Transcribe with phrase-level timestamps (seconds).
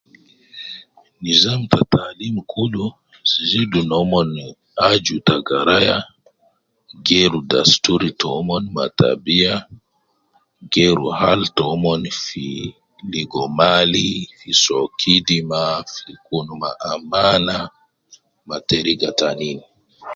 [1.21, 2.85] Nizam ta taalim kulu
[3.49, 4.29] zidu nomon
[4.89, 5.97] aju ta garaya,
[7.05, 9.55] geeru dasturi tomon ma tabiya,
[10.73, 12.47] geeru hal tomon fi
[13.11, 14.07] ligo mali
[14.63, 15.61] soo kidima
[15.93, 17.57] fi kun ma amana
[18.47, 19.57] ma teriga tanin